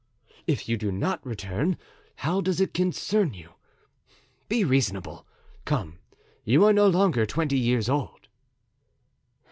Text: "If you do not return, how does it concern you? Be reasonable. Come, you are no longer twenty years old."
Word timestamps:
"If 0.47 0.67
you 0.67 0.77
do 0.77 0.91
not 0.91 1.23
return, 1.23 1.77
how 2.15 2.41
does 2.41 2.59
it 2.59 2.73
concern 2.73 3.35
you? 3.35 3.49
Be 4.49 4.63
reasonable. 4.63 5.27
Come, 5.63 5.99
you 6.43 6.65
are 6.65 6.73
no 6.73 6.87
longer 6.87 7.27
twenty 7.27 7.59
years 7.59 7.87
old." 7.87 8.27